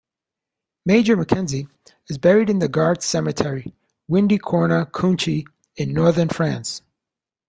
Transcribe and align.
Major 0.83 1.15
Mackenzie 1.15 1.67
is 2.07 2.17
buried 2.17 2.49
in 2.49 2.57
the 2.57 2.67
Guards 2.67 3.05
Cemetery, 3.05 3.71
Windy 4.07 4.39
Corner, 4.39 4.87
Cuinchy, 4.87 5.45
in 5.75 5.93
Northern 5.93 6.27
France. 6.29 6.81